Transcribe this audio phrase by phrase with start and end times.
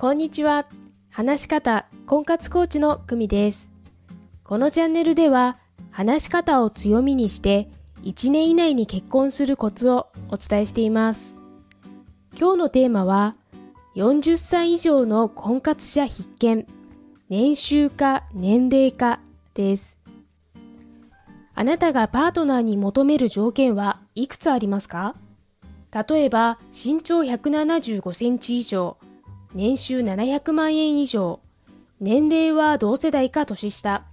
[0.00, 0.64] こんにちは。
[1.10, 3.68] 話し方婚活コーチの久美です。
[4.44, 5.58] このチャンネルでは、
[5.90, 7.68] 話し方を強みにして、
[8.04, 11.34] 1年以内に結婚するコツをお伝えしています。
[12.38, 13.34] 今日のテーマは、
[13.96, 16.64] 40歳以上の婚活者必見、
[17.28, 19.18] 年収か年齢か
[19.54, 19.98] です。
[21.56, 25.16] あなたがパートナーに求める条件はいくつありますか？
[25.90, 28.96] 例えば、身長175センチ以上、
[29.54, 31.40] 年収700万円以上、
[32.00, 34.04] 年齢は同世代か年下、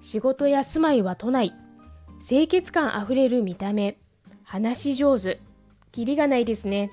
[0.00, 1.52] 仕事や住まいは都内、
[2.26, 3.98] 清潔感あふれる見た目、
[4.42, 5.40] 話し上手、
[5.92, 6.90] キリがないですね。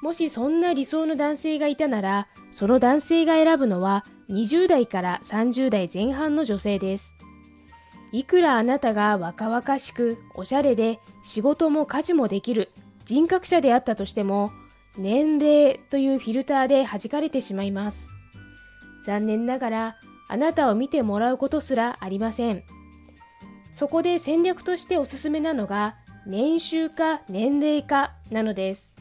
[0.00, 7.14] もしそんな理想の男性がいたなら、その男性が選ぶのは20代から30代前半の女性です。
[8.12, 12.70] いくらあなたが若々しく、おしゃれで、仕事も家事もできる
[13.04, 14.52] 人格者であったとしても、
[14.98, 18.10] 年齢というフィルターで弾かれてしまいます。
[19.04, 19.96] 残念ながら、
[20.28, 22.62] あなたを見てもらうことすらありません。
[23.72, 28.92] そこで戦略としておすすめなのが、年収か年齢かなのです。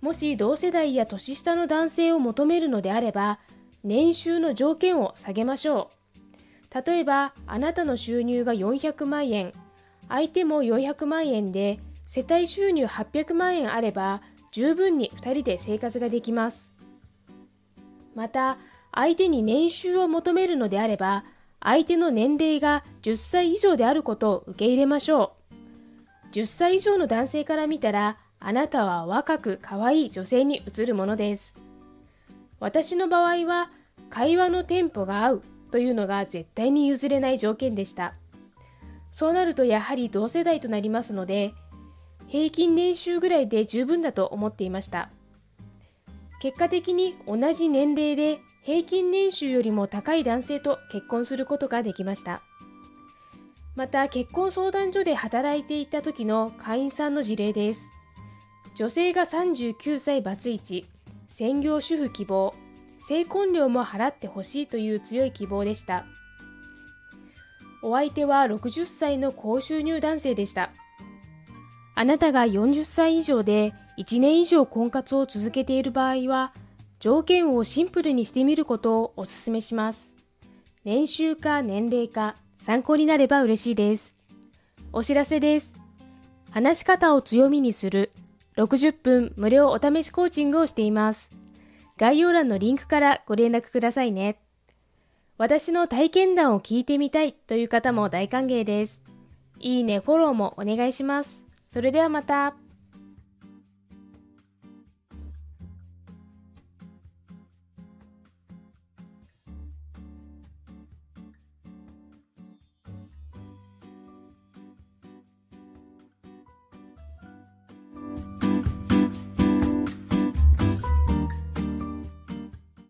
[0.00, 3.38] もし同世代や年下の男性を求めるのであれば、
[3.84, 5.90] 年収の条件を下げましょ
[6.74, 6.84] う。
[6.84, 9.52] 例えば、あなたの収入が400万円、
[10.08, 14.22] 相手も400万円で、世帯収入800万円あれば、
[14.52, 16.70] 十分に2人で生活ができます。
[18.14, 18.58] また、
[18.94, 21.24] 相手に年収を求めるのであれば、
[21.58, 25.36] 相手の年齢が10歳以上であることを受け入れましょ
[26.30, 26.32] う。
[26.34, 31.56] 10歳以上の男性から見たら、あなたは若く可愛い女性に映るものです。
[32.60, 33.70] 私の場合は、
[34.10, 38.12] 会話のテンポが合うというのが絶対に譲れない条件でした。
[39.10, 41.54] そうなるとやはり同世代となりますので、
[42.32, 45.10] 平均年収ぐらいで十分だと思っていました。
[46.40, 52.40] 結果的に同じ年齢で平均年収よりも高い男性と結婚することができました。
[53.76, 57.90] また結婚相談所で働いていた時の会員さんの事例です。
[58.76, 60.88] 女性が39歳バツイチ、
[61.28, 62.54] 専業主婦希望、
[63.06, 66.06] 成婚料も払ってほしいという強い希望でした。
[67.82, 70.70] お相手は60歳の高収入男性でした。
[71.94, 76.52] あなたが40歳以上で1年以上婚活を続けている場合は、
[76.98, 80.12] 条件をシンプルにしてみることをお勧めします。
[80.84, 84.14] 年収か年齢か参考になれば嬉しいです。
[84.92, 85.74] お知らせです。
[86.50, 88.12] 話し方を強みにする
[88.56, 91.30] 60分無料お試しコーチングをしています。
[91.96, 94.38] 概要欄のリンクからご連絡くださいね。
[95.38, 99.02] 私の体験談を聞いてみたいという方も大歓迎です。
[99.60, 101.41] いいね、フォローもお願いします。
[101.72, 102.61] それではまた。